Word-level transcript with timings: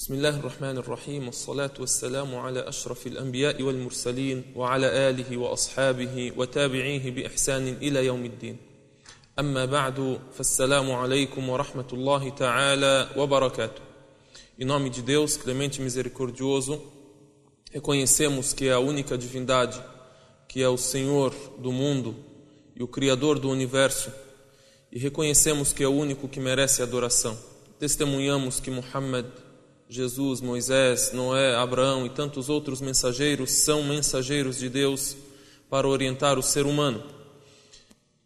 بسم 0.00 0.14
الله 0.14 0.40
الرحمن 0.40 0.78
الرحيم 0.78 1.26
والصلاة 1.26 1.70
والسلام 1.80 2.34
على 2.34 2.68
أشرف 2.68 3.06
الأنبياء 3.06 3.62
والمرسلين 3.62 4.44
وعلى 4.56 4.86
آله 5.10 5.36
وأصحابه 5.36 6.32
وتابعيه 6.36 7.10
بإحسان 7.10 7.68
إلى 7.68 8.06
يوم 8.06 8.24
الدين 8.24 8.56
أما 9.38 9.64
بعد 9.64 10.18
فالسلام 10.34 10.92
عليكم 10.92 11.48
ورحمة 11.48 11.88
الله 11.92 12.30
تعالى 12.30 13.08
وبركاته 13.16 13.86
Em 14.58 14.64
nome 14.64 14.88
de 14.88 15.02
Deus, 15.02 15.36
clemente 15.36 15.80
e 15.80 15.82
misericordioso, 15.82 16.82
reconhecemos 17.70 18.54
que 18.54 18.68
é 18.68 18.72
a 18.72 18.78
única 18.78 19.18
divindade, 19.18 19.78
que 20.48 20.62
é 20.62 20.68
o 20.68 20.78
Senhor 20.78 21.34
do 21.58 21.70
mundo 21.70 22.16
e 22.74 22.82
o 22.82 22.88
Criador 22.88 23.38
do 23.38 23.50
universo, 23.50 24.10
e 24.90 24.98
reconhecemos 24.98 25.74
que 25.74 25.82
é 25.82 25.86
o 25.86 25.92
único 25.92 26.26
que 26.26 26.40
merece 26.40 26.82
adoração. 26.82 27.38
Testemunhamos 27.78 28.60
que 28.60 28.70
Muhammad, 28.70 29.26
Jesus, 29.93 30.39
Moisés, 30.39 31.11
Noé, 31.11 31.53
Abraão 31.53 32.05
e 32.05 32.09
tantos 32.09 32.47
outros 32.47 32.79
mensageiros 32.79 33.51
são 33.51 33.83
mensageiros 33.83 34.57
de 34.57 34.69
Deus 34.69 35.17
para 35.69 35.85
orientar 35.85 36.39
o 36.39 36.41
ser 36.41 36.65
humano. 36.65 37.03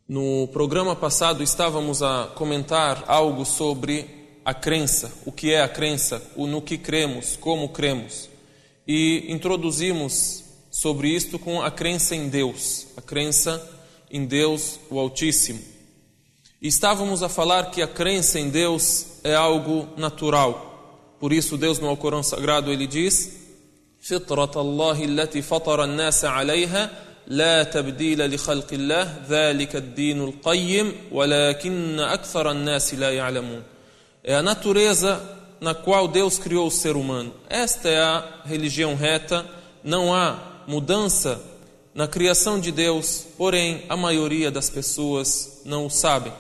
No 0.08 0.48
programa 0.50 0.96
passado 0.96 1.42
estávamos 1.42 2.04
a 2.04 2.28
comentar 2.36 3.04
algo 3.08 3.44
sobre 3.44 4.06
a 4.46 4.54
crença, 4.54 5.12
o 5.26 5.32
que 5.32 5.54
é 5.54 5.64
a 5.64 5.68
crença, 5.68 6.22
o 6.36 6.46
no 6.46 6.62
que 6.62 6.78
cremos, 6.78 7.36
como 7.36 7.70
cremos. 7.70 8.30
E 8.88 9.26
introduzimos 9.30 10.44
sobre 10.70 11.10
isto 11.10 11.40
com 11.40 11.64
a 11.64 11.72
crença 11.72 12.16
em 12.16 12.30
Deus, 12.30 12.86
a 12.96 13.02
crença 13.02 13.60
em 14.12 14.24
Deus, 14.24 14.80
o 14.88 15.00
Altíssimo. 15.00 15.64
E 16.62 16.68
estávamos 16.68 17.24
a 17.24 17.28
falar 17.28 17.72
que 17.72 17.82
a 17.82 17.88
crença 17.88 18.40
em 18.40 18.52
Deus 18.52 19.18
é 19.24 19.34
algo 19.34 19.88
natural. 19.98 20.75
Por 21.19 21.33
isso 21.33 21.57
Deus 21.57 21.79
no 21.79 21.89
Alcorão 21.89 22.23
Sagrado 22.23 22.71
ele 22.71 22.87
diz: 22.87 23.41
فطرة 24.01 24.61
الله 24.61 25.05
التي 25.05 25.43
فطر 25.43 25.85
الناس 25.85 26.25
عليها 26.25 26.91
لا 27.27 27.63
تبديل 27.63 28.35
لخلق 28.35 28.73
الله 28.73 29.23
ذلك 29.29 29.77
الدين 29.77 30.25
القيم 30.25 30.93
ولكن 31.13 32.01
أكثر 32.01 32.51
الناس 32.51 32.95
لا 32.95 33.11
يعلمون 33.11 33.63
é 34.23 34.35
a 34.35 34.43
natureza 34.43 35.21
na 35.61 35.75
qual 35.75 36.07
Deus 36.07 36.39
criou 36.39 36.67
o 36.67 36.71
ser 36.71 36.97
humano. 36.97 37.33
Esta 37.49 37.89
é 37.89 37.99
a 37.99 38.25
religião 38.45 38.95
reta, 38.95 39.47
não 39.83 40.15
há 40.15 40.39
mudança 40.67 41.41
na 41.95 42.07
criação 42.07 42.61
de 42.61 42.71
Deus, 42.71 43.27
porém 43.37 43.83
a 43.89 43.97
maioria 43.97 44.51
das 44.51 44.71
pessoas 44.71 45.63
não 45.65 45.87
o 45.87 45.91
sabem. 45.91 46.33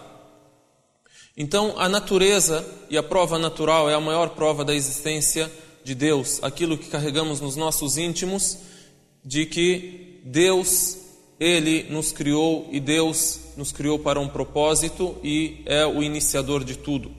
Então, 1.37 1.73
a 1.77 1.89
natureza 1.89 2.65
e 2.89 2.97
a 2.97 3.03
prova 3.03 3.37
natural 3.37 3.89
é 3.89 3.93
a 3.93 3.99
maior 3.99 4.29
prova 4.29 4.63
da 4.63 4.73
existência 4.73 5.51
de 5.83 5.93
Deus, 5.93 6.41
aquilo 6.41 6.77
que 6.77 6.89
carregamos 6.89 7.41
nos 7.41 7.57
nossos 7.57 7.97
íntimos, 7.97 8.57
de 9.23 9.45
que 9.45 10.21
Deus, 10.23 10.97
Ele 11.37 11.83
nos 11.89 12.13
criou 12.13 12.69
e 12.71 12.79
Deus 12.79 13.41
nos 13.57 13.73
criou 13.73 13.99
para 13.99 14.19
um 14.19 14.29
propósito 14.29 15.17
e 15.21 15.61
é 15.65 15.85
o 15.85 16.01
iniciador 16.01 16.63
de 16.63 16.77
tudo. 16.77 17.11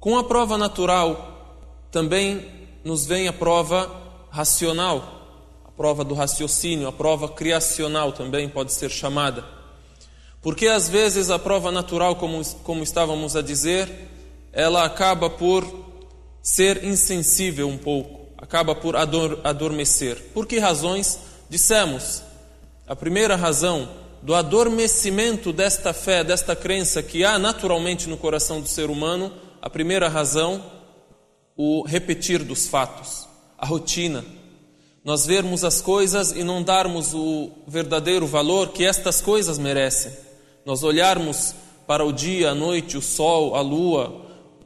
Com 0.00 0.18
a 0.18 0.24
prova 0.24 0.58
natural, 0.58 1.86
também 1.92 2.44
nos 2.84 3.06
vem 3.06 3.28
a 3.28 3.32
prova 3.32 3.90
racional, 4.30 5.62
a 5.64 5.70
prova 5.70 6.02
do 6.02 6.14
raciocínio, 6.14 6.88
a 6.88 6.92
prova 6.92 7.28
criacional 7.28 8.12
também 8.12 8.48
pode 8.48 8.72
ser 8.72 8.90
chamada. 8.90 9.57
Porque 10.40 10.68
às 10.68 10.88
vezes 10.88 11.30
a 11.30 11.38
prova 11.38 11.72
natural, 11.72 12.16
como, 12.16 12.44
como 12.62 12.82
estávamos 12.82 13.34
a 13.34 13.42
dizer, 13.42 13.90
ela 14.52 14.84
acaba 14.84 15.28
por 15.28 15.66
ser 16.42 16.84
insensível 16.84 17.68
um 17.68 17.76
pouco, 17.76 18.32
acaba 18.38 18.74
por 18.74 18.96
ador, 18.96 19.40
adormecer. 19.44 20.16
Por 20.32 20.46
que 20.46 20.58
razões? 20.58 21.18
Dissemos, 21.50 22.22
a 22.86 22.94
primeira 22.94 23.36
razão 23.36 23.88
do 24.22 24.34
adormecimento 24.34 25.52
desta 25.52 25.92
fé, 25.92 26.22
desta 26.22 26.54
crença 26.54 27.02
que 27.02 27.24
há 27.24 27.38
naturalmente 27.38 28.08
no 28.08 28.16
coração 28.16 28.60
do 28.60 28.68
ser 28.68 28.90
humano, 28.90 29.32
a 29.60 29.68
primeira 29.68 30.08
razão, 30.08 30.62
o 31.56 31.82
repetir 31.82 32.44
dos 32.44 32.66
fatos, 32.66 33.26
a 33.56 33.66
rotina. 33.66 34.24
Nós 35.04 35.26
vermos 35.26 35.64
as 35.64 35.80
coisas 35.80 36.32
e 36.32 36.44
não 36.44 36.62
darmos 36.62 37.14
o 37.14 37.50
verdadeiro 37.66 38.26
valor 38.26 38.68
que 38.70 38.84
estas 38.84 39.20
coisas 39.20 39.58
merecem. 39.58 40.27
Nós 40.68 40.82
olharmos 40.82 41.54
para 41.86 42.04
o 42.04 42.12
dia, 42.12 42.50
a 42.50 42.54
noite, 42.54 42.98
o 42.98 43.00
sol, 43.00 43.56
a 43.56 43.62
lua, 43.62 44.20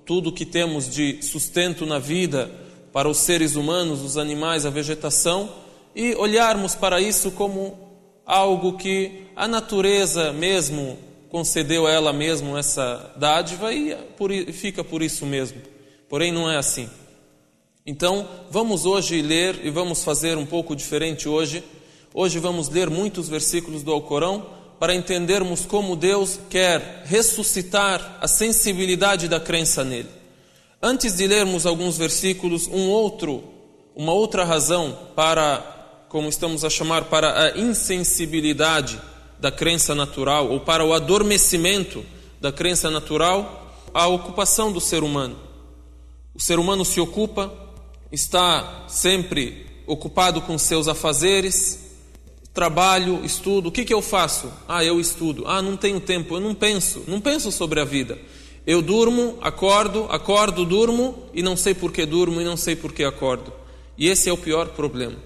tudo 0.05 0.33
que 0.33 0.45
temos 0.45 0.93
de 0.93 1.23
sustento 1.23 1.87
na 1.87 2.01
vida 2.01 2.51
para 2.93 3.09
os 3.09 3.19
seres 3.19 3.55
humanos, 3.55 4.03
os 4.03 4.17
animais, 4.17 4.67
a 4.67 4.71
vegetação, 4.71 5.49
e 5.95 6.13
olharmos 6.17 6.75
para 6.75 7.01
isso 7.01 7.31
como 7.31 7.79
algo 8.27 8.77
que 8.77 9.27
a 9.37 9.47
natureza 9.47 10.33
mesmo 10.33 10.99
concedeu 11.31 11.87
a 11.87 11.93
ela 11.93 12.13
mesmo 12.13 12.59
essa 12.59 13.15
dádiva 13.17 13.73
e 13.73 13.97
fica 14.53 14.83
por 14.83 15.03
isso 15.05 15.25
mesmo. 15.25 15.61
Porém, 16.09 16.33
não 16.33 16.51
é 16.51 16.57
assim. 16.57 16.91
Então, 17.87 18.27
vamos 18.51 18.87
hoje 18.87 19.23
ler 19.23 19.65
e 19.65 19.71
vamos 19.71 20.03
fazer 20.03 20.37
um 20.37 20.47
pouco 20.47 20.75
diferente 20.75 21.29
hoje. 21.29 21.63
Hoje 22.13 22.41
vamos 22.41 22.69
ler 22.69 22.91
muitos 22.91 23.29
versículos 23.29 23.85
do 23.85 23.93
Alcorão 23.93 24.62
para 24.83 24.97
entendermos 24.97 25.65
como 25.65 25.95
Deus 25.95 26.41
quer 26.51 27.05
ressuscitar 27.07 28.19
a 28.21 28.27
sensibilidade 28.27 29.29
da 29.29 29.39
crença 29.39 29.85
nele. 29.85 30.09
Antes 30.83 31.17
de 31.17 31.25
lermos 31.25 31.67
alguns 31.67 31.97
versículos, 31.97 32.67
um 32.67 32.89
outro, 32.89 33.45
uma 33.95 34.13
outra 34.13 34.45
razão 34.45 34.99
para, 35.15 36.05
como 36.09 36.29
estamos 36.29 36.65
a 36.65 36.69
chamar, 36.69 37.05
para 37.05 37.45
a 37.45 37.59
insensibilidade 37.61 39.01
da 39.39 39.53
crença 39.53 39.95
natural 39.95 40.51
ou 40.51 40.59
para 40.59 40.85
o 40.85 40.93
adormecimento 40.93 42.05
da 42.41 42.51
crença 42.51 42.91
natural 42.91 43.73
a 43.95 44.09
ocupação 44.09 44.73
do 44.73 44.81
ser 44.81 45.05
humano. 45.05 45.39
O 46.35 46.41
ser 46.41 46.59
humano 46.59 46.85
se 46.85 47.01
ocupa, 47.01 47.55
está 48.11 48.87
sempre 48.89 49.65
ocupado 49.87 50.43
com 50.43 50.59
seus 50.59 50.89
afazeres, 50.89 51.82
trabalho, 52.53 53.25
estudo. 53.25 53.69
O 53.69 53.73
que, 53.73 53.85
que 53.85 53.95
eu 53.95 54.03
faço? 54.03 54.53
Ah, 54.69 54.85
eu 54.85 55.01
estudo. 55.01 55.45
Ah, 55.47 55.63
não 55.63 55.77
tenho 55.77 56.01
tempo, 56.01 56.37
eu 56.37 56.41
não 56.41 56.55
penso, 56.55 57.05
não 57.07 57.21
penso 57.21 57.51
sobre 57.51 57.81
a 57.81 57.85
vida. 57.85 58.19
Eu 58.67 58.81
durmo, 58.81 59.39
acordo, 59.41 60.07
acordo, 60.09 60.65
durmo 60.65 61.29
e 61.35 61.43
não 61.43 61.57
sei 61.57 61.75
por 61.75 61.91
que 61.93 62.07
durmo 62.07 62.41
e 62.41 62.45
não 62.45 62.57
sei 62.57 62.77
por 62.77 62.93
que 62.93 63.03
acordo. 63.03 63.53
E 63.99 64.09
esse 64.09 64.29
é 64.29 64.33
o 64.33 64.37
pior 64.37 64.69
problema. 64.69 65.17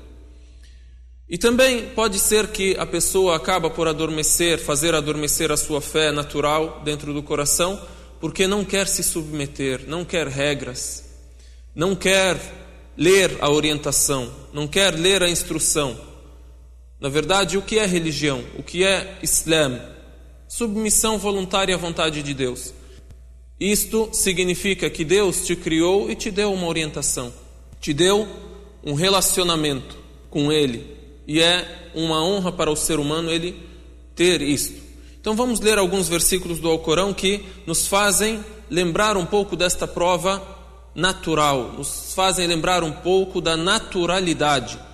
E 1.28 1.36
também 1.36 1.88
pode 1.88 2.18
ser 2.18 2.48
que 2.48 2.76
a 2.78 2.86
pessoa 2.86 3.36
acaba 3.36 3.68
por 3.68 3.88
adormecer, 3.88 4.58
fazer 4.58 4.94
adormecer 4.94 5.50
a 5.50 5.56
sua 5.56 5.80
fé 5.80 6.12
natural 6.12 6.82
dentro 6.84 7.12
do 7.12 7.22
coração, 7.22 7.80
porque 8.20 8.46
não 8.46 8.64
quer 8.64 8.86
se 8.86 9.02
submeter, 9.02 9.84
não 9.88 10.04
quer 10.04 10.28
regras, 10.28 11.04
não 11.74 11.96
quer 11.96 12.40
ler 12.96 13.36
a 13.40 13.50
orientação, 13.50 14.30
não 14.52 14.68
quer 14.68 14.94
ler 14.94 15.22
a 15.22 15.28
instrução. 15.28 15.98
Na 17.06 17.10
verdade, 17.10 17.56
o 17.56 17.62
que 17.62 17.78
é 17.78 17.86
religião? 17.86 18.42
O 18.58 18.64
que 18.64 18.82
é 18.82 19.18
Islã? 19.22 19.80
Submissão 20.48 21.18
voluntária 21.18 21.72
à 21.72 21.78
vontade 21.78 22.20
de 22.20 22.34
Deus. 22.34 22.74
Isto 23.60 24.08
significa 24.12 24.90
que 24.90 25.04
Deus 25.04 25.46
te 25.46 25.54
criou 25.54 26.10
e 26.10 26.16
te 26.16 26.32
deu 26.32 26.52
uma 26.52 26.66
orientação, 26.66 27.32
te 27.80 27.94
deu 27.94 28.26
um 28.82 28.94
relacionamento 28.94 29.96
com 30.28 30.50
Ele, 30.50 30.84
e 31.28 31.40
é 31.40 31.90
uma 31.94 32.24
honra 32.24 32.50
para 32.50 32.72
o 32.72 32.76
ser 32.76 32.98
humano 32.98 33.30
ele 33.30 33.54
ter 34.16 34.42
isto. 34.42 34.82
Então 35.20 35.36
vamos 35.36 35.60
ler 35.60 35.78
alguns 35.78 36.08
versículos 36.08 36.58
do 36.58 36.68
Alcorão 36.68 37.14
que 37.14 37.44
nos 37.68 37.86
fazem 37.86 38.44
lembrar 38.68 39.16
um 39.16 39.24
pouco 39.24 39.54
desta 39.54 39.86
prova 39.86 40.42
natural, 40.92 41.72
nos 41.78 42.14
fazem 42.14 42.48
lembrar 42.48 42.82
um 42.82 42.90
pouco 42.90 43.40
da 43.40 43.56
naturalidade. 43.56 44.85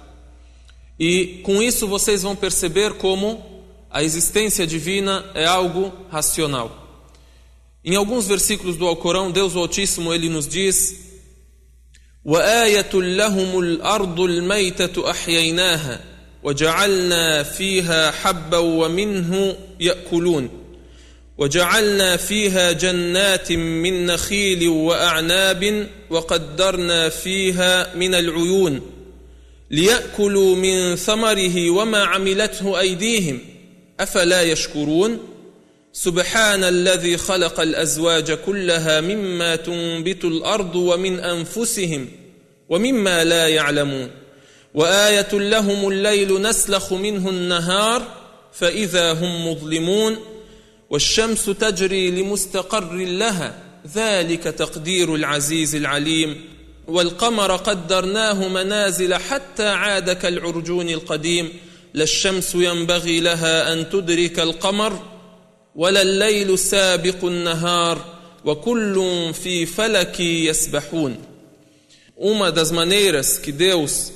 E 1.00 1.42
com 1.44 1.62
isso 1.62 1.88
vocês 1.88 2.24
vão 2.24 2.36
perceber 2.36 2.94
como 2.94 3.44
a 3.90 4.04
existência 4.04 4.66
divina 4.66 5.26
é 5.34 5.46
algo 5.46 5.94
racional. 6.10 6.86
Em 7.86 7.96
alguns 7.96 8.28
versículos 8.28 8.76
do 8.76 8.88
Alcorão, 8.88 9.32
Deus 9.32 9.56
o 9.56 9.60
Altíssimo 9.60 10.14
ele 10.14 10.30
nos 10.30 10.48
diz: 10.48 11.08
وآية 12.26 12.94
لهم 12.94 13.60
الأرض 13.60 14.20
الميتة 14.20 15.12
أحييناها 15.12 16.00
وجعلنا 16.44 17.44
فيها 17.44 18.12
حبا 18.12 18.58
ومنه 18.58 19.58
ياكلون 19.80 20.50
وجعلنا 21.38 22.18
فيها 22.18 22.72
جنات 22.72 23.52
من 23.52 24.06
نخيل 24.06 24.68
واعناب 24.68 25.90
وقدرنا 26.10 27.10
فيها 27.10 27.96
من 27.96 28.16
العيون 28.16 28.91
ليأكلوا 29.73 30.57
من 30.57 30.97
ثمره 30.97 31.71
وما 31.71 32.05
عملته 32.05 32.81
أيديهم. 32.81 33.39
أفلا 34.01 34.43
يشكرون؟ 34.43 35.19
سبحان 35.93 36.65
الذي 36.65 37.17
خلق 37.17 37.61
الأزواج 37.61 38.33
كلها 38.33 39.01
مما 39.01 39.57
تنبت 39.57 40.25
الأرض 40.25 40.77
ومن 40.77 41.21
أنفسهم 41.21 42.09
ومما 42.69 43.25
لا 43.25 43.49
يعلمون. 43.49 44.11
وآية 44.75 45.29
لهم 45.33 45.89
الليل 45.89 46.43
نسلخ 46.43 46.93
منه 46.93 47.29
النهار 47.29 48.03
فإذا 48.53 49.13
هم 49.13 49.49
مظلمون. 49.49 50.17
والشمس 50.91 51.45
تجري 51.45 52.11
لمستقر 52.11 52.95
لها. 52.95 53.55
ذلك 53.95 54.43
تقدير 54.43 55.15
العزيز 55.15 55.75
العليم. 55.75 56.45
والقمر 56.93 57.57
قدرناه 57.57 58.49
منازل 58.49 59.15
حتى 59.15 59.69
عاد 59.69 60.11
كالعرجون 60.11 60.89
القديم 60.89 61.53
لا 61.95 62.03
الشمس 62.03 62.55
ينبغي 62.55 63.21
لها 63.21 63.73
ان 63.73 63.91
تدرك 63.91 64.41
القمر 64.41 65.03
ولا 65.77 66.03
الليل 66.03 66.59
سابق 66.59 67.25
النهار 67.25 68.05
وكل 68.45 69.31
في 69.35 69.67
فلك 69.67 70.21
يسبحون 70.21 71.17
uma 72.17 72.53
das 72.53 72.71
maneiras 72.71 73.39
que 73.39 73.51
Deus 73.51 74.13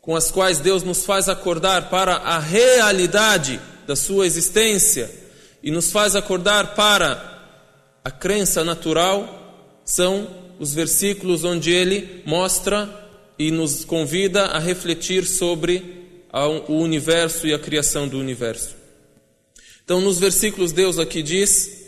com 0.00 0.14
as 0.16 0.30
quais 0.30 0.60
Deus 0.60 0.82
nos 0.84 1.04
faz 1.04 1.28
acordar 1.28 1.90
para 1.90 2.14
a 2.16 2.38
realidade 2.38 3.60
da 3.88 3.96
sua 3.96 4.24
existência 4.24 5.10
e 5.62 5.70
nos 5.70 5.90
faz 5.90 6.14
acordar 6.14 6.74
para 6.74 7.10
a 8.04 8.10
crença 8.10 8.64
natural 8.64 9.18
são 9.84 10.26
os 10.58 10.74
versículos 10.74 11.44
onde 11.44 11.70
ele 11.70 12.22
mostra 12.24 12.88
e 13.38 13.50
nos 13.50 13.84
convida 13.84 14.46
a 14.46 14.58
refletir 14.58 15.24
sobre 15.24 15.98
o 16.68 16.74
universo 16.74 17.46
e 17.46 17.54
a 17.54 17.58
criação 17.58 18.08
do 18.08 18.18
universo. 18.18 18.76
Então, 19.84 20.00
nos 20.00 20.18
versículos, 20.18 20.72
Deus 20.72 20.98
aqui 20.98 21.22
diz: 21.22 21.86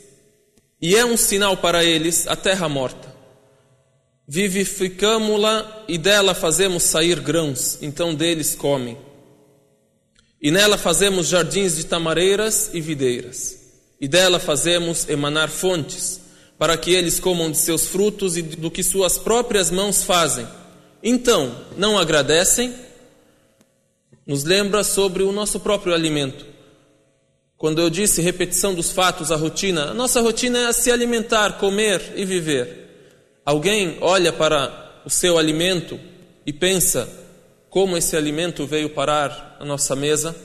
E 0.80 0.96
é 0.96 1.04
um 1.04 1.16
sinal 1.16 1.56
para 1.56 1.84
eles 1.84 2.26
a 2.26 2.36
terra 2.36 2.68
morta. 2.68 3.10
Vivificamo-la 4.26 5.84
e 5.88 5.98
dela 5.98 6.34
fazemos 6.34 6.84
sair 6.84 7.18
grãos, 7.18 7.78
então 7.82 8.14
deles 8.14 8.54
comem. 8.54 8.96
E 10.40 10.50
nela 10.50 10.78
fazemos 10.78 11.26
jardins 11.26 11.76
de 11.76 11.84
tamareiras 11.84 12.70
e 12.72 12.80
videiras, 12.80 13.58
e 14.00 14.08
dela 14.08 14.38
fazemos 14.38 15.08
emanar 15.08 15.50
fontes 15.50 16.20
para 16.60 16.76
que 16.76 16.92
eles 16.92 17.18
comam 17.18 17.50
de 17.50 17.56
seus 17.56 17.86
frutos 17.86 18.36
e 18.36 18.42
do 18.42 18.70
que 18.70 18.82
suas 18.82 19.16
próprias 19.16 19.70
mãos 19.70 20.02
fazem. 20.02 20.46
Então, 21.02 21.56
não 21.74 21.96
agradecem? 21.96 22.74
Nos 24.26 24.44
lembra 24.44 24.84
sobre 24.84 25.22
o 25.22 25.32
nosso 25.32 25.58
próprio 25.58 25.94
alimento. 25.94 26.44
Quando 27.56 27.80
eu 27.80 27.88
disse 27.88 28.20
repetição 28.20 28.74
dos 28.74 28.92
fatos, 28.92 29.32
a 29.32 29.36
rotina, 29.36 29.84
a 29.84 29.94
nossa 29.94 30.20
rotina 30.20 30.68
é 30.68 30.72
se 30.74 30.92
alimentar, 30.92 31.54
comer 31.54 32.12
e 32.14 32.26
viver. 32.26 33.38
Alguém 33.42 33.96
olha 34.02 34.30
para 34.30 35.00
o 35.06 35.08
seu 35.08 35.38
alimento 35.38 35.98
e 36.44 36.52
pensa 36.52 37.08
como 37.70 37.96
esse 37.96 38.14
alimento 38.18 38.66
veio 38.66 38.90
parar 38.90 39.56
na 39.60 39.64
nossa 39.64 39.96
mesa? 39.96 40.36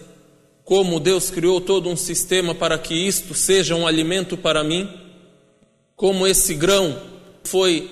Como 0.63 0.97
Deus 0.97 1.29
criou 1.29 1.59
todo 1.59 1.89
um 1.89 1.97
sistema 1.97 2.56
para 2.56 2.77
que 2.77 2.94
isto 2.94 3.33
seja 3.33 3.75
um 3.75 3.85
alimento 3.85 4.38
para 4.38 4.63
mim? 4.63 5.03
Como 5.95 6.27
esse 6.27 6.53
grão 6.53 7.00
foi 7.44 7.89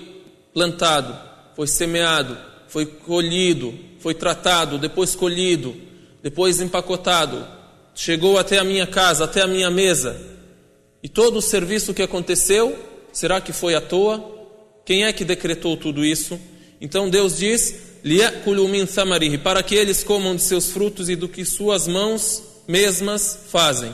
plantado, 0.52 1.16
foi 1.56 1.66
semeado, 1.66 2.36
foi 2.68 2.86
colhido, 2.86 3.74
foi 3.98 4.14
tratado, 4.14 4.78
depois 4.78 5.14
colhido, 5.14 5.74
depois 6.22 6.60
empacotado, 6.60 7.46
chegou 7.94 8.38
até 8.38 8.58
a 8.58 8.64
minha 8.64 8.86
casa, 8.86 9.24
até 9.24 9.40
a 9.40 9.46
minha 9.46 9.70
mesa. 9.70 10.20
E 11.02 11.08
todo 11.08 11.36
o 11.36 11.42
serviço 11.42 11.94
que 11.94 12.02
aconteceu, 12.02 12.76
será 13.12 13.40
que 13.40 13.52
foi 13.52 13.74
à 13.74 13.80
toa? 13.80 14.32
Quem 14.84 15.04
é 15.04 15.12
que 15.12 15.24
decretou 15.24 15.76
tudo 15.76 16.04
isso? 16.04 16.38
Então 16.80 17.08
Deus 17.08 17.38
diz: 17.38 17.74
para 19.42 19.62
que 19.62 19.74
eles 19.74 20.04
comam 20.04 20.36
de 20.36 20.42
seus 20.42 20.70
frutos 20.70 21.08
e 21.08 21.16
do 21.16 21.28
que 21.28 21.44
suas 21.44 21.88
mãos 21.88 22.42
mesmas 22.68 23.46
fazem. 23.50 23.92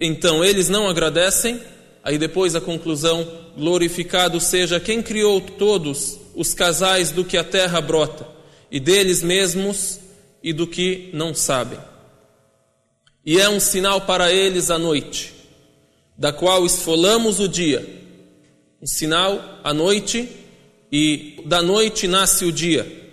Então 0.00 0.44
eles 0.44 0.68
não 0.68 0.88
agradecem 0.88 1.60
Aí 2.04 2.18
depois 2.18 2.54
a 2.54 2.60
conclusão: 2.60 3.26
glorificado 3.56 4.38
seja 4.38 4.78
quem 4.78 5.02
criou 5.02 5.40
todos 5.40 6.20
os 6.34 6.52
casais 6.52 7.10
do 7.10 7.24
que 7.24 7.38
a 7.38 7.42
terra 7.42 7.80
brota, 7.80 8.28
e 8.70 8.78
deles 8.78 9.22
mesmos 9.22 9.98
e 10.42 10.52
do 10.52 10.66
que 10.66 11.08
não 11.14 11.34
sabem. 11.34 11.78
E 13.24 13.40
é 13.40 13.48
um 13.48 13.58
sinal 13.58 14.02
para 14.02 14.30
eles 14.30 14.70
a 14.70 14.78
noite, 14.78 15.32
da 16.18 16.30
qual 16.30 16.66
esfolamos 16.66 17.40
o 17.40 17.48
dia. 17.48 18.02
Um 18.82 18.86
sinal 18.86 19.60
a 19.64 19.72
noite, 19.72 20.28
e 20.92 21.42
da 21.46 21.62
noite 21.62 22.06
nasce 22.06 22.44
o 22.44 22.52
dia. 22.52 23.03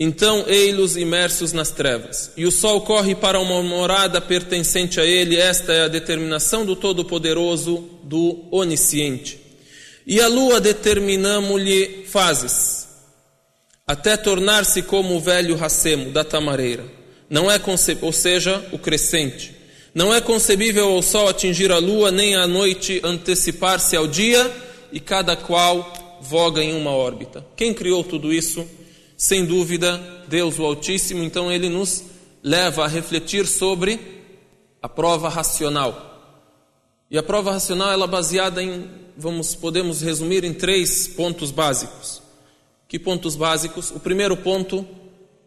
Então, 0.00 0.44
ei-los 0.46 0.96
imersos 0.96 1.52
nas 1.52 1.72
trevas. 1.72 2.30
E 2.36 2.46
o 2.46 2.52
sol 2.52 2.82
corre 2.82 3.16
para 3.16 3.40
uma 3.40 3.60
morada 3.62 4.20
pertencente 4.20 5.00
a 5.00 5.04
ele, 5.04 5.36
esta 5.36 5.72
é 5.72 5.82
a 5.82 5.88
determinação 5.88 6.64
do 6.64 6.76
Todo-Poderoso, 6.76 7.84
do 8.04 8.44
Onisciente. 8.52 9.40
E 10.06 10.20
a 10.20 10.28
lua 10.28 10.60
determinamos-lhe 10.60 12.04
fases, 12.06 12.86
até 13.84 14.16
tornar-se 14.16 14.82
como 14.82 15.16
o 15.16 15.20
velho 15.20 15.56
racemo 15.56 16.12
da 16.12 16.22
tamareira. 16.22 16.84
Não 17.28 17.50
é 17.50 17.60
ou 18.00 18.12
seja, 18.12 18.64
o 18.70 18.78
crescente. 18.78 19.54
Não 19.92 20.14
é 20.14 20.20
concebível 20.20 20.90
ao 20.90 21.02
sol 21.02 21.28
atingir 21.28 21.72
a 21.72 21.78
lua, 21.78 22.12
nem 22.12 22.36
a 22.36 22.46
noite 22.46 23.00
antecipar-se 23.02 23.96
ao 23.96 24.06
dia, 24.06 24.50
e 24.92 25.00
cada 25.00 25.34
qual 25.34 26.18
voga 26.22 26.62
em 26.62 26.74
uma 26.74 26.92
órbita. 26.92 27.44
Quem 27.56 27.74
criou 27.74 28.04
tudo 28.04 28.32
isso? 28.32 28.66
Sem 29.20 29.44
dúvida, 29.44 30.00
Deus 30.28 30.60
o 30.60 30.64
Altíssimo, 30.64 31.24
então 31.24 31.50
ele 31.50 31.68
nos 31.68 32.04
leva 32.40 32.84
a 32.84 32.86
refletir 32.86 33.48
sobre 33.48 33.98
a 34.80 34.88
prova 34.88 35.28
racional. 35.28 36.04
E 37.10 37.18
a 37.18 37.22
prova 37.22 37.50
racional 37.50 37.90
ela 37.90 38.04
é 38.04 38.08
baseada 38.08 38.62
em, 38.62 38.88
vamos, 39.16 39.56
podemos 39.56 40.00
resumir 40.02 40.44
em 40.44 40.54
três 40.54 41.08
pontos 41.08 41.50
básicos. 41.50 42.22
Que 42.86 42.96
pontos 42.96 43.34
básicos? 43.34 43.90
O 43.90 43.98
primeiro 43.98 44.36
ponto, 44.36 44.86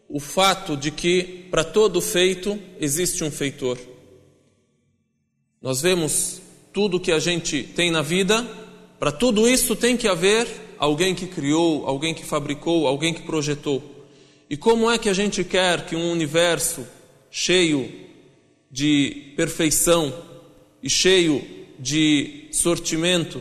o 0.06 0.20
fato 0.20 0.76
de 0.76 0.90
que 0.90 1.48
para 1.50 1.64
todo 1.64 1.98
feito 2.02 2.58
existe 2.78 3.24
um 3.24 3.30
feitor. 3.30 3.78
Nós 5.62 5.80
vemos 5.80 6.42
tudo 6.74 7.00
que 7.00 7.10
a 7.10 7.18
gente 7.18 7.62
tem 7.62 7.90
na 7.90 8.02
vida, 8.02 8.46
para 8.98 9.10
tudo 9.10 9.48
isso 9.48 9.74
tem 9.74 9.96
que 9.96 10.08
haver 10.08 10.46
alguém 10.82 11.14
que 11.14 11.28
criou, 11.28 11.86
alguém 11.86 12.12
que 12.12 12.24
fabricou, 12.24 12.88
alguém 12.88 13.14
que 13.14 13.22
projetou. 13.22 13.80
E 14.50 14.56
como 14.56 14.90
é 14.90 14.98
que 14.98 15.08
a 15.08 15.12
gente 15.12 15.44
quer 15.44 15.86
que 15.86 15.94
um 15.94 16.10
universo 16.10 16.84
cheio 17.30 17.88
de 18.68 19.32
perfeição 19.36 20.12
e 20.82 20.90
cheio 20.90 21.40
de 21.78 22.48
sortimento, 22.50 23.40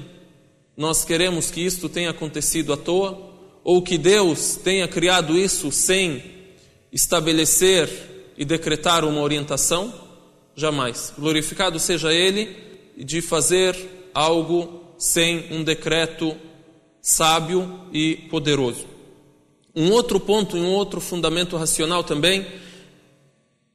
nós 0.77 1.03
queremos 1.03 1.49
que 1.49 1.61
isto 1.61 1.89
tenha 1.89 2.11
acontecido 2.11 2.73
à 2.73 2.77
toa? 2.77 3.31
Ou 3.63 3.81
que 3.81 3.97
Deus 3.97 4.55
tenha 4.63 4.87
criado 4.87 5.35
isso 5.35 5.71
sem 5.71 6.23
estabelecer 6.91 7.89
e 8.37 8.45
decretar 8.45 9.03
uma 9.03 9.19
orientação? 9.19 9.91
Jamais. 10.55 11.11
Glorificado 11.17 11.79
seja 11.79 12.13
Ele 12.13 12.55
de 12.95 13.19
fazer 13.19 13.75
algo 14.13 14.79
sem 14.99 15.51
um 15.51 15.63
decreto 15.63 16.37
sábio 17.01 17.87
e 17.91 18.15
poderoso. 18.29 18.85
Um 19.75 19.91
outro 19.91 20.19
ponto, 20.19 20.57
um 20.57 20.71
outro 20.71 21.01
fundamento 21.01 21.57
racional 21.57 22.03
também 22.03 22.45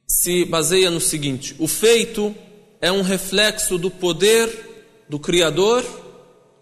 se 0.07 0.45
baseia 0.45 0.89
no 0.89 1.01
seguinte: 1.01 1.55
o 1.59 1.67
feito 1.67 2.33
é 2.79 2.91
um 2.91 3.01
reflexo 3.01 3.77
do 3.77 3.91
poder 3.91 5.05
do 5.09 5.19
Criador, 5.19 5.83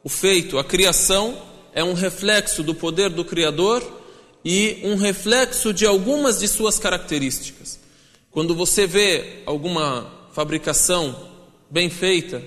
o 0.03 0.09
feito, 0.09 0.57
a 0.57 0.63
criação, 0.63 1.37
é 1.73 1.83
um 1.83 1.93
reflexo 1.93 2.63
do 2.63 2.73
poder 2.73 3.09
do 3.09 3.25
Criador 3.25 3.83
e 4.43 4.79
um 4.83 4.95
reflexo 4.95 5.73
de 5.73 5.85
algumas 5.85 6.39
de 6.39 6.47
suas 6.47 6.79
características. 6.79 7.79
Quando 8.31 8.55
você 8.55 8.85
vê 8.85 9.41
alguma 9.45 10.11
fabricação 10.31 11.15
bem 11.69 11.89
feita, 11.89 12.43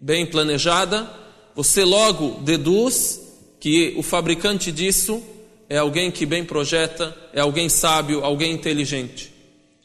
bem 0.00 0.24
planejada, 0.24 1.10
você 1.54 1.84
logo 1.84 2.40
deduz 2.42 3.25
que 3.58 3.94
o 3.96 4.02
fabricante 4.02 4.70
disso 4.70 5.22
é 5.68 5.78
alguém 5.78 6.10
que 6.10 6.24
bem 6.24 6.44
projeta, 6.44 7.16
é 7.32 7.40
alguém 7.40 7.68
sábio, 7.68 8.24
alguém 8.24 8.52
inteligente. 8.52 9.32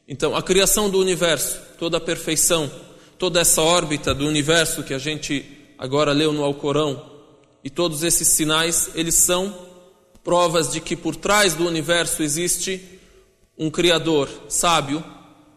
Então, 0.08 0.36
a 0.36 0.42
criação 0.42 0.90
do 0.90 1.00
universo, 1.00 1.60
toda 1.80 1.98
a 1.98 2.01
perfeição, 2.01 2.70
toda 3.18 3.40
essa 3.40 3.62
órbita 3.62 4.13
do 4.13 4.28
universo 4.28 4.84
que 4.84 4.94
a 4.94 5.00
gente 5.00 5.46
agora 5.78 6.12
leu 6.12 6.34
no 6.34 6.44
Alcorão, 6.44 7.10
e 7.63 7.70
todos 7.70 8.04
esses 8.04 8.28
sinais, 8.28 8.90
eles 8.96 9.16
são 9.16 9.56
provas 10.24 10.72
de 10.72 10.82
que 10.82 10.96
por 10.96 11.16
trás 11.16 11.54
do 11.54 11.68
universo 11.68 12.24
existe 12.24 12.82
um 13.58 13.70
Criador 13.70 14.30
sábio, 14.50 15.04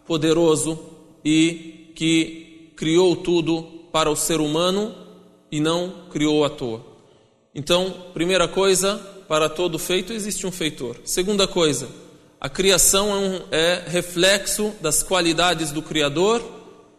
poderoso 0.06 0.78
e 1.24 1.92
que 1.94 2.72
criou 2.76 3.16
tudo 3.16 3.62
para 3.90 4.10
o 4.10 4.16
ser 4.16 4.40
humano 4.40 4.94
e 5.50 5.60
não 5.60 6.06
criou 6.10 6.44
à 6.44 6.50
toa. 6.50 6.93
Então, 7.54 8.08
primeira 8.12 8.48
coisa, 8.48 8.96
para 9.28 9.48
todo 9.48 9.78
feito 9.78 10.12
existe 10.12 10.46
um 10.46 10.50
feitor. 10.50 10.96
Segunda 11.04 11.46
coisa, 11.46 11.88
a 12.40 12.48
criação 12.48 13.10
é, 13.10 13.18
um, 13.18 13.42
é 13.52 13.84
reflexo 13.86 14.72
das 14.80 15.02
qualidades 15.02 15.70
do 15.70 15.80
Criador, 15.80 16.42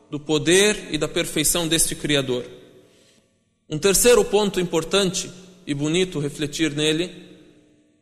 do 0.09 0.19
poder 0.19 0.87
e 0.91 0.97
da 0.97 1.07
perfeição 1.07 1.67
deste 1.67 1.93
Criador. 1.93 2.45
Um 3.69 3.77
terceiro 3.77 4.23
ponto 4.23 4.59
importante 4.59 5.29
e 5.67 5.73
bonito 5.73 6.19
refletir 6.19 6.71
nele: 6.71 7.11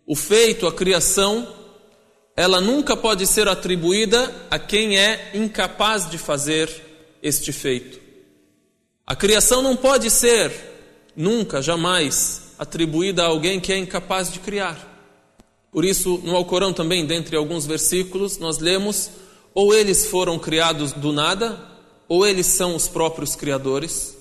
o 0.05 0.15
feito, 0.15 0.67
a 0.67 0.73
criação, 0.73 1.47
ela 2.35 2.61
nunca 2.61 2.95
pode 2.95 3.25
ser 3.25 3.47
atribuída 3.47 4.33
a 4.51 4.59
quem 4.59 4.97
é 4.97 5.31
incapaz 5.33 6.09
de 6.09 6.17
fazer 6.17 6.69
este 7.21 7.51
feito. 7.51 7.99
A 9.07 9.15
criação 9.15 9.61
não 9.61 9.75
pode 9.75 10.09
ser, 10.09 10.51
nunca, 11.15 11.61
jamais, 11.61 12.42
atribuída 12.57 13.23
a 13.23 13.27
alguém 13.27 13.59
que 13.59 13.71
é 13.71 13.77
incapaz 13.77 14.31
de 14.31 14.39
criar. 14.39 14.91
Por 15.71 15.83
isso, 15.83 16.21
no 16.23 16.35
Alcorão 16.35 16.71
também, 16.71 17.05
dentre 17.05 17.35
alguns 17.35 17.65
versículos, 17.65 18.37
nós 18.37 18.59
lemos: 18.59 19.09
ou 19.53 19.73
eles 19.73 20.07
foram 20.07 20.37
criados 20.37 20.93
do 20.93 21.11
nada, 21.11 21.59
ou 22.07 22.25
eles 22.25 22.45
são 22.45 22.75
os 22.75 22.87
próprios 22.87 23.35
criadores. 23.35 24.17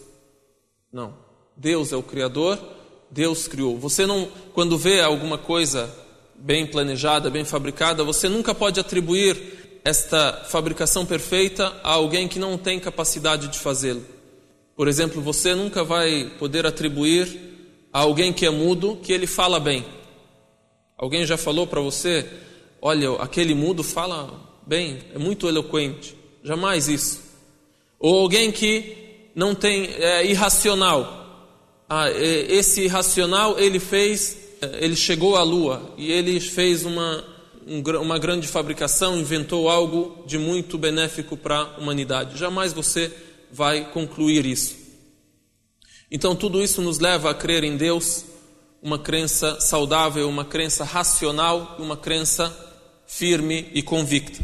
Não. 0.93 1.15
Deus 1.57 1.93
é 1.93 1.97
o 1.97 2.03
criador, 2.03 2.59
Deus 3.11 3.47
criou. 3.47 3.79
Você 3.79 4.07
não, 4.07 4.29
quando 4.55 4.79
vê 4.79 5.01
alguma 5.01 5.37
coisa 5.37 5.95
bem 6.35 6.67
planejada, 6.67 7.31
bem 7.31 7.45
fabricada, 7.45 8.03
você 8.03 8.29
nunca 8.29 8.55
pode 8.55 8.81
atribuir 8.81 9.81
esta 9.85 10.45
fabricação 10.49 11.05
perfeita 11.05 11.73
a 11.83 11.93
alguém 11.93 12.29
que 12.29 12.39
não 12.39 12.57
tem 12.57 12.81
capacidade 12.81 13.49
de 13.49 13.59
fazê-lo. 13.59 14.05
Por 14.75 14.89
exemplo, 14.89 15.21
você 15.21 15.55
nunca 15.55 15.85
vai 15.85 16.33
poder 16.39 16.67
atribuir 16.67 17.52
a 17.93 18.01
alguém 18.01 18.33
que 18.33 18.47
é 18.47 18.51
mudo 18.51 18.99
que 19.03 19.13
ele 19.13 19.27
fala 19.27 19.61
bem. 19.61 19.85
Alguém 20.97 21.27
já 21.27 21.37
falou 21.37 21.67
para 21.67 21.81
você, 21.81 22.27
olha, 22.81 23.13
aquele 23.17 23.55
mudo 23.55 23.83
fala 23.83 24.33
bem, 24.67 24.99
é 25.15 25.19
muito 25.19 25.49
eloquente. 25.49 26.17
Jamais 26.43 26.89
isso. 26.89 27.21
Ou 27.99 28.21
alguém 28.21 28.51
que 28.51 28.97
não 29.35 29.55
tem, 29.55 29.91
é 29.99 30.25
irracional. 30.25 31.21
Ah, 31.89 32.11
esse 32.11 32.83
irracional 32.83 33.59
ele 33.59 33.79
fez, 33.79 34.39
ele 34.81 34.97
chegou 34.97 35.37
à 35.37 35.43
lua 35.43 35.93
e 35.99 36.11
ele 36.11 36.41
fez 36.41 36.85
uma, 36.85 37.25
uma 38.01 38.19
grande 38.19 38.49
fabricação, 38.49 39.19
inventou 39.19 39.69
algo 39.69 40.25
de 40.27 40.39
muito 40.39 40.79
benéfico 40.79 41.37
para 41.37 41.59
a 41.59 41.79
humanidade. 41.79 42.39
Jamais 42.39 42.73
você 42.73 43.13
vai 43.53 43.91
concluir 43.91 44.47
isso. 44.47 44.82
Então, 46.12 46.36
tudo 46.36 46.64
isso 46.64 46.82
nos 46.82 47.00
leva 47.00 47.32
a 47.32 47.34
crer 47.34 47.64
em 47.64 47.76
Deus, 47.76 48.26
uma 48.82 48.98
crença 49.00 49.60
saudável, 49.60 50.30
uma 50.30 50.46
crença 50.46 50.84
racional, 50.84 51.76
uma 51.80 51.98
crença 51.98 52.56
firme 53.06 53.70
e 53.74 53.82
convicta. 53.82 54.40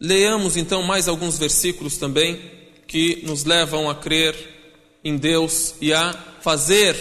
Leamos 0.00 0.56
então 0.56 0.82
mais 0.82 1.08
alguns 1.08 1.38
versículos 1.38 1.96
também 1.96 2.40
que 2.86 3.22
nos 3.24 3.44
levam 3.44 3.88
a 3.88 3.94
crer 3.94 4.34
em 5.02 5.16
Deus 5.16 5.74
e 5.80 5.92
a 5.92 6.12
fazer 6.40 6.96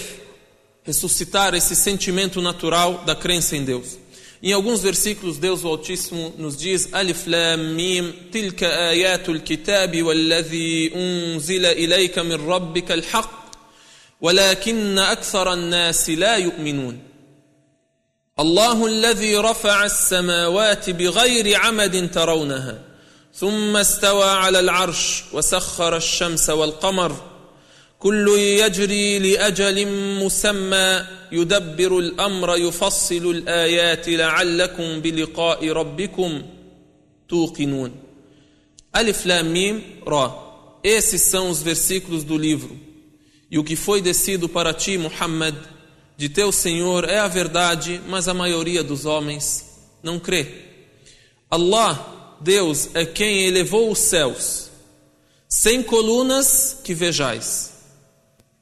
ressuscitar 0.83 1.53
esse 1.53 1.75
sentimento 1.75 2.41
natural 2.41 3.03
da 3.05 3.15
crença 3.15 3.55
em 3.55 3.63
Deus. 3.63 3.97
Em 4.41 4.51
alguns 4.51 4.81
versículos, 4.81 5.37
Deus 5.37 5.63
o 5.63 5.67
Altíssimo 5.69 6.33
nos 6.37 6.57
diz: 6.57 6.93
Alif 6.93 7.29
Lam 7.29 7.73
Mim, 7.75 8.13
tilka 8.29 8.67
ayatul 8.89 9.39
kitab 9.39 9.95
والذي 9.95 10.91
أنزل 10.95 11.65
إليك 11.65 12.19
من 12.19 12.47
ربك 12.47 12.91
الحق 12.91 13.36
ولكن 14.20 14.98
أكثر 14.98 15.52
الناس 15.52 16.10
لا 16.10 16.36
يؤمنون. 16.36 17.02
الله 18.40 18.86
الذي 18.86 19.36
رفع 19.36 19.84
السماوات 19.84 20.90
بغير 20.90 21.60
عمد 21.60 22.10
ترونها 22.10 22.78
ثم 23.34 23.76
استوى 23.76 24.30
على 24.30 24.60
العرش 24.60 25.24
وسخر 25.32 25.96
الشمس 25.96 26.50
والقمر. 26.50 27.16
كل 27.98 28.28
يجري 28.38 29.18
لأجل 29.18 29.86
مسمى 30.24 31.04
يدبر 31.32 31.98
الأمر 31.98 32.56
يفصل 32.56 33.30
الآيات 33.30 34.08
لعلكم 34.08 35.00
بلقاء 35.00 35.68
ربكم 35.68 36.42
توقنون. 37.28 37.92
Alif 38.92 39.26
Lam 39.26 39.52
Mim 39.52 39.82
Ra 40.06 40.26
Esses 40.82 41.22
são 41.22 41.50
os 41.50 41.62
versículos 41.62 42.24
do 42.24 42.38
livro. 42.38 42.87
E 43.50 43.58
o 43.58 43.64
que 43.64 43.76
foi 43.76 44.00
descido 44.00 44.48
para 44.48 44.74
ti, 44.74 44.98
Muhammad 44.98 45.54
de 46.16 46.28
teu 46.28 46.50
Senhor 46.50 47.08
é 47.08 47.18
a 47.18 47.28
verdade, 47.28 48.00
mas 48.08 48.28
a 48.28 48.34
maioria 48.34 48.82
dos 48.82 49.06
homens 49.06 49.64
não 50.02 50.18
crê. 50.18 50.46
Allah, 51.50 52.36
Deus, 52.40 52.90
é 52.94 53.06
quem 53.06 53.46
elevou 53.46 53.90
os 53.90 53.98
céus, 53.98 54.70
sem 55.48 55.82
colunas 55.82 56.78
que 56.84 56.92
vejais 56.92 57.78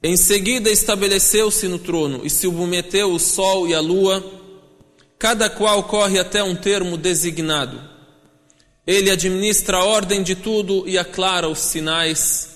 em 0.03 0.17
seguida 0.17 0.71
estabeleceu-se 0.71 1.67
no 1.67 1.81
trono 1.81 2.21
e 2.23 2.31
submeteu 2.31 3.13
o 3.13 3.19
sol 3.19 3.67
e 3.67 3.75
a 3.75 3.81
lua, 3.81 4.25
cada 5.19 5.51
qual 5.51 5.83
corre 5.83 6.19
até 6.19 6.45
um 6.45 6.55
termo 6.55 6.97
designado. 6.97 7.81
Ele 8.87 9.11
administra 9.11 9.79
a 9.79 9.85
ordem 9.85 10.23
de 10.23 10.37
tudo 10.37 10.87
e 10.87 10.97
aclara 10.97 11.49
os 11.49 11.59
sinais 11.59 12.56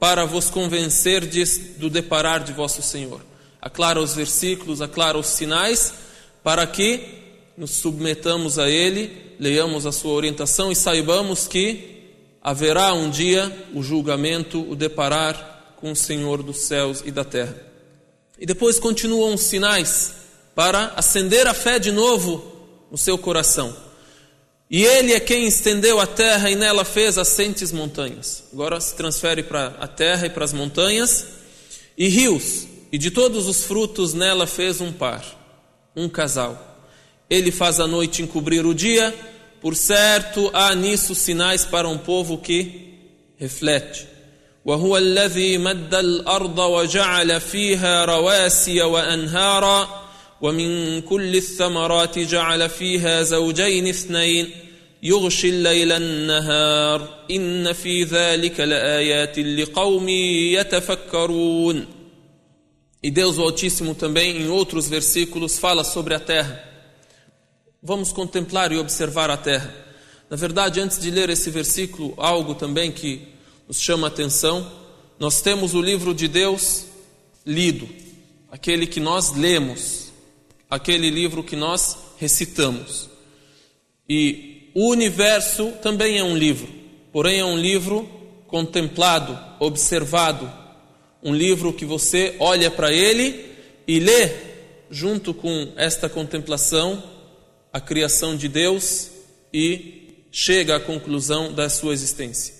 para 0.00 0.24
vos 0.24 0.48
convencerdes 0.48 1.76
do 1.76 1.90
deparar 1.90 2.42
de 2.42 2.54
vosso 2.54 2.82
Senhor. 2.82 3.20
Aclara 3.60 4.00
os 4.00 4.14
versículos, 4.14 4.80
aclara 4.80 5.18
os 5.18 5.26
sinais, 5.26 5.92
para 6.42 6.66
que 6.66 7.20
nos 7.54 7.72
submetamos 7.72 8.58
a 8.58 8.70
Ele, 8.70 9.36
leiamos 9.38 9.84
a 9.84 9.92
sua 9.92 10.12
orientação 10.12 10.72
e 10.72 10.74
saibamos 10.74 11.46
que 11.46 12.00
haverá 12.42 12.94
um 12.94 13.10
dia 13.10 13.66
o 13.74 13.82
julgamento, 13.82 14.66
o 14.70 14.74
deparar 14.74 15.74
com 15.76 15.92
o 15.92 15.96
Senhor 15.96 16.42
dos 16.42 16.60
céus 16.60 17.02
e 17.04 17.10
da 17.10 17.22
terra. 17.24 17.54
E 18.38 18.46
depois 18.46 18.78
continuam 18.78 19.34
os 19.34 19.42
sinais 19.42 20.14
para 20.54 20.94
acender 20.96 21.46
a 21.46 21.52
fé 21.52 21.78
de 21.78 21.92
novo 21.92 22.42
no 22.90 22.96
seu 22.96 23.18
coração. 23.18 23.76
E 24.69 24.83
ele 24.83 25.13
é 25.13 25.19
quem 25.19 25.45
estendeu 25.45 25.99
a 25.99 26.07
terra 26.07 26.49
e 26.49 26.55
nela 26.55 26.83
fez 26.83 27.17
assentes 27.17 27.71
montanhas. 27.71 28.45
Agora 28.51 28.79
se 28.81 28.95
transfere 28.95 29.43
para 29.43 29.67
a 29.79 29.87
terra 29.87 30.25
e 30.25 30.29
para 30.29 30.43
as 30.43 30.53
montanhas 30.53 31.27
e 31.97 32.07
rios, 32.07 32.67
e 32.91 32.97
de 32.97 33.11
todos 33.11 33.47
os 33.47 33.63
frutos 33.63 34.13
nela 34.13 34.47
fez 34.47 34.81
um 34.81 34.91
par, 34.91 35.23
um 35.95 36.09
casal. 36.09 36.83
Ele 37.29 37.51
faz 37.51 37.79
a 37.79 37.87
noite 37.87 38.21
encobrir 38.21 38.65
o 38.65 38.73
dia, 38.73 39.13
por 39.61 39.75
certo 39.75 40.49
há 40.53 40.73
nisso 40.75 41.15
sinais 41.15 41.65
para 41.65 41.87
um 41.87 41.97
povo 41.97 42.37
que 42.37 42.93
reflete. 43.37 44.15
وهو 44.65 44.97
الذي 44.97 45.57
مد 45.57 45.95
الارض 45.95 46.59
وجعل 46.59 47.41
فيها 47.41 48.05
رواسي 48.05 48.81
وانهارا 48.81 50.05
ومن 50.41 51.01
كل 51.01 51.35
الثمرات 51.35 52.19
جعل 52.19 52.69
فيها 52.69 53.23
زوجين 53.23 53.87
اثنين 53.87 54.51
يغشي 55.03 55.49
الليل 55.49 55.91
النهار 55.91 57.25
ان 57.31 57.73
في 57.73 58.03
ذلك 58.03 58.59
لايات 58.59 59.39
لقوم 59.39 60.09
يتفكرون 60.09 61.85
E 63.03 63.11
Deus 63.11 63.37
o 63.37 63.43
Altíssimo 63.43 63.93
também 63.93 64.41
em 64.41 64.47
outros 64.47 64.89
versículos 64.89 65.59
fala 65.59 65.83
sobre 65.83 66.15
a 66.15 66.19
terra. 66.19 66.59
Vamos 67.83 68.11
contemplar 68.11 68.71
e 68.71 68.79
observar 68.79 69.29
a 69.29 69.37
terra. 69.37 69.71
Na 70.27 70.35
verdade, 70.35 70.79
antes 70.79 70.99
de 70.99 71.11
ler 71.11 71.29
esse 71.29 71.51
versículo, 71.51 72.15
algo 72.17 72.55
também 72.55 72.91
que 72.91 73.27
nos 73.67 73.79
chama 73.79 74.07
a 74.07 74.09
atenção. 74.09 74.71
Nós 75.19 75.39
temos 75.39 75.75
o 75.75 75.81
livro 75.83 76.15
de 76.15 76.27
Deus 76.27 76.87
lido, 77.45 77.87
aquele 78.51 78.87
que 78.87 78.99
nós 78.99 79.35
lemos, 79.35 80.11
aquele 80.67 81.11
livro 81.11 81.43
que 81.43 81.55
nós 81.55 81.95
recitamos. 82.17 83.07
E 84.09 84.48
o 84.74 84.88
universo 84.90 85.72
também 85.82 86.18
é 86.18 86.24
um 86.24 86.36
livro, 86.36 86.68
porém 87.12 87.40
é 87.40 87.44
um 87.44 87.58
livro 87.58 88.08
contemplado, 88.46 89.38
observado, 89.58 90.50
um 91.22 91.34
livro 91.34 91.72
que 91.72 91.84
você 91.84 92.34
olha 92.38 92.70
para 92.70 92.92
ele 92.92 93.44
e 93.86 93.98
lê 93.98 94.30
junto 94.90 95.32
com 95.32 95.72
esta 95.76 96.08
contemplação 96.08 97.02
a 97.72 97.80
criação 97.80 98.36
de 98.36 98.48
Deus 98.48 99.10
e 99.52 100.24
chega 100.32 100.76
à 100.76 100.80
conclusão 100.80 101.52
da 101.52 101.68
sua 101.68 101.92
existência. 101.92 102.54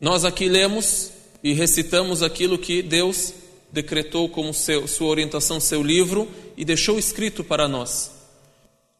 Nós 0.00 0.24
aqui 0.24 0.48
lemos 0.48 1.10
e 1.42 1.52
recitamos 1.52 2.22
aquilo 2.22 2.58
que 2.58 2.82
Deus 2.82 3.34
decretou 3.72 4.28
como 4.28 4.54
seu, 4.54 4.88
sua 4.88 5.08
orientação, 5.08 5.60
seu 5.60 5.82
livro 5.82 6.28
e 6.56 6.64
deixou 6.64 6.98
escrito 6.98 7.44
para 7.44 7.68
nós. 7.68 8.10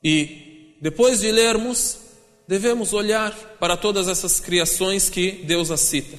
E 0.02 0.76
depois 0.80 1.20
de 1.20 1.32
lermos, 1.32 1.98
devemos 2.47 2.93
olhar 2.93 3.31
para 3.59 3.77
todas 3.77 4.07
essas 4.07 4.39
criações 4.39 5.09
que 5.09 5.43
Deus 5.45 5.71
as 5.71 5.81
cita. 5.81 6.17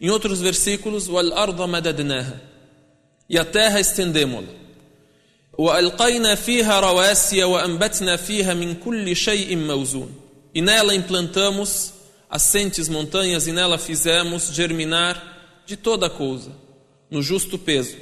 Em 0.00 0.10
outros 0.10 0.40
versículos, 0.40 1.08
wal 1.08 1.32
arda 1.32 1.66
madadnaha. 1.66 2.40
E 3.28 3.38
a 3.38 3.44
terra 3.44 3.80
estendemos-la. 3.80 4.66
وألقينا 5.58 6.34
فيها 6.34 6.80
رواسي 6.80 7.44
وأنبتنا 7.44 8.16
فيها 8.16 8.54
من 8.54 8.74
كل 8.74 9.16
شيء 9.16 9.56
موزون 9.56 10.14
E 10.54 10.60
nela 10.62 10.94
implantamos 10.94 11.92
assentes 12.30 12.88
montanhas 12.88 13.46
e 13.46 13.52
nela 13.52 13.76
fizemos 13.76 14.50
germinar 14.52 15.62
de 15.66 15.76
toda 15.76 16.08
coisa, 16.08 16.50
no 17.10 17.22
justo 17.22 17.58
peso. 17.58 17.94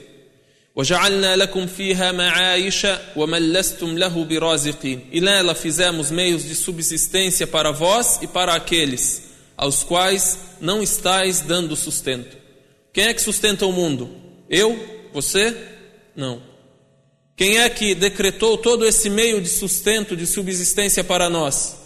وجعلنا 0.79 1.37
لكم 1.37 1.67
فيها 1.67 2.12
معايش 2.12 2.87
ومن 3.17 3.53
لستم 3.53 3.99
له 3.99 4.25
برازقين 4.25 5.00
E 5.12 5.21
nela 5.21 5.55
fizemos 5.55 6.11
meios 6.11 6.45
de 6.45 6.55
subsistência 6.55 7.47
para 7.47 7.71
vós 7.71 8.19
e 8.23 8.26
para 8.26 8.55
aqueles 8.55 9.23
aos 9.57 9.85
quais 9.85 10.38
não 10.61 10.83
estáis 10.83 11.41
dando 11.41 11.76
sustento. 11.76 12.37
Quem 12.93 13.05
é 13.07 13.14
que 13.14 13.23
sustenta 13.23 13.67
o 13.67 13.73
mundo? 13.73 14.11
Eu? 14.49 14.79
Você? 15.12 15.57
Não. 16.14 16.43
Quem 17.37 17.59
é 17.59 17.69
que 17.69 17.95
decretou 17.95 18.57
todo 18.57 18.85
esse 18.85 19.11
meio 19.11 19.41
de 19.41 19.49
sustento, 19.49 20.17
de 20.17 20.26
subsistência 20.26 21.03
para 21.03 21.29
nós? 21.29 21.76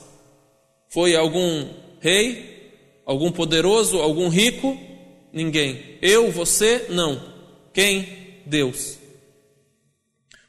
Foi 0.88 1.14
algum 1.14 1.68
rei? 2.00 3.00
Algum 3.06 3.30
poderoso? 3.30 3.98
Algum 3.98 4.28
rico? 4.28 4.78
Ninguém. 5.32 5.98
Eu? 6.02 6.30
Você? 6.30 6.86
Não. 6.90 7.22
Quem? 7.72 8.21
Deus. 8.46 8.98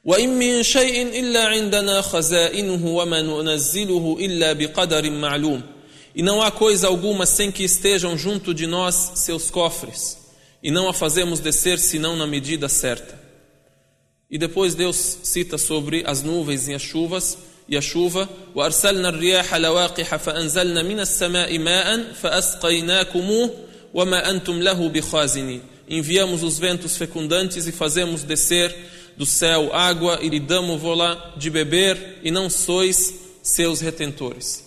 وإن 0.04 0.40
من 0.40 0.64
شيء 0.64 1.20
إلا 1.20 1.46
عندنا 1.46 2.02
خزائنه 2.02 2.88
وما 2.88 3.22
ننزله 3.22 4.18
إلا 4.20 4.54
بقدر 4.54 5.10
معلوم 5.10 5.62
E 6.16 6.24
não 6.24 6.42
há 6.42 6.52
coisa 6.52 6.88
alguma 6.88 7.26
sem 7.26 7.52
que 7.52 7.64
estejam 7.64 8.18
junto 8.18 8.54
de 8.54 8.66
nós 8.66 9.12
seus 9.16 9.52
cofres, 9.52 10.18
e 10.62 10.72
não 10.72 10.90
a 10.90 10.94
fazemos 10.94 11.40
descer 11.40 11.78
senão 11.78 12.18
na 12.18 12.26
medida 12.26 12.68
certa. 12.68 13.18
E 14.30 14.38
depois 14.38 14.76
Deus 14.76 15.20
cita 15.24 15.58
sobre 15.58 16.04
as 16.06 16.24
nuvens 16.24 16.68
e 16.68 16.74
as 16.74 16.82
chuvas, 16.82 17.38
e 17.70 17.78
a 17.78 17.82
chuva, 17.82 18.28
وأرسلنا 18.56 19.10
الرياح 19.10 19.56
لواقح 19.56 20.16
فأنزلنا 20.16 20.84
من 20.84 21.00
السماء 21.00 21.58
ماء 21.60 22.14
فأسقيناكموه 22.14 23.52
وما 23.94 24.30
أنتم 24.30 24.62
له 24.62 24.90
بخازنين 24.90 25.62
enviamos 25.89 26.43
os 26.43 26.59
ventos 26.59 26.97
fecundantes 26.97 27.67
e 27.67 27.73
fazemos 27.73 28.23
descer 28.23 28.75
do 29.17 29.27
céu 29.27 29.75
água 29.75 30.19
e 30.23 30.29
lhe 30.29 30.41
damos-la 30.41 31.35
de 31.37 31.51
beber, 31.51 32.19
e 32.23 32.31
não 32.31 32.51
sois 32.51 33.15
seus 33.43 33.81
retentores. 33.81 34.64